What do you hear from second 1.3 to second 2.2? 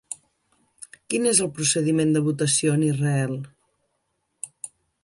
és el procediment